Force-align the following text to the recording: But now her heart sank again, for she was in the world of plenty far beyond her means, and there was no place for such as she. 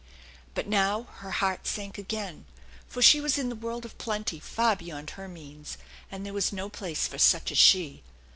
But 0.55 0.65
now 0.65 1.03
her 1.17 1.29
heart 1.29 1.67
sank 1.67 1.99
again, 1.99 2.45
for 2.87 3.03
she 3.03 3.21
was 3.21 3.37
in 3.37 3.49
the 3.49 3.55
world 3.55 3.85
of 3.85 3.99
plenty 3.99 4.39
far 4.39 4.75
beyond 4.75 5.11
her 5.11 5.27
means, 5.27 5.77
and 6.11 6.25
there 6.25 6.33
was 6.33 6.51
no 6.51 6.69
place 6.69 7.07
for 7.07 7.19
such 7.19 7.51
as 7.51 7.59
she. 7.59 8.01